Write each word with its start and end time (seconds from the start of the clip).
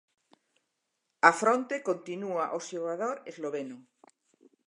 Á 1.29 1.31
fronte 1.41 1.75
continúa 1.89 2.45
o 2.57 2.59
xogador 2.69 3.15
esloveno. 3.31 3.77